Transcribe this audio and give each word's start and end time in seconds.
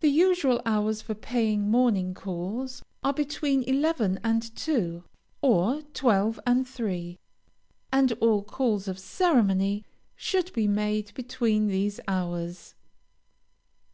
The 0.00 0.10
usual 0.10 0.60
hours 0.66 1.00
for 1.00 1.14
paying 1.14 1.70
morning 1.70 2.12
calls 2.12 2.82
are 3.02 3.14
between 3.14 3.62
eleven 3.62 4.20
and 4.22 4.42
two, 4.54 5.04
or 5.40 5.80
twelve 5.94 6.38
and 6.46 6.68
three, 6.68 7.18
and 7.90 8.12
all 8.20 8.42
calls 8.44 8.88
of 8.88 8.98
ceremony 8.98 9.86
should 10.14 10.52
be 10.52 10.68
made 10.68 11.14
between 11.14 11.68
these 11.68 11.98
hours. 12.06 12.74